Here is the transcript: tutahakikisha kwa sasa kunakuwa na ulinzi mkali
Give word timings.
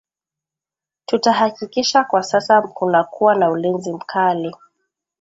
tutahakikisha 1.05 2.03
kwa 2.03 2.23
sasa 2.23 2.61
kunakuwa 2.61 3.35
na 3.35 3.49
ulinzi 3.51 3.91
mkali 3.93 4.53